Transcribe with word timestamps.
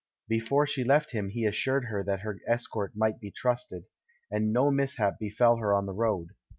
Before 0.27 0.65
she 0.65 0.83
left 0.83 1.11
hirri 1.11 1.29
he 1.31 1.45
assured 1.45 1.85
her 1.85 2.03
that 2.05 2.21
her 2.21 2.39
escort 2.47 2.95
might 2.95 3.19
be 3.19 3.29
trusted; 3.29 3.83
and 4.31 4.51
no 4.51 4.71
mishap 4.71 5.19
befell 5.19 5.57
her 5.57 5.75
on 5.75 5.85
the 5.85 5.93
road. 5.93 6.29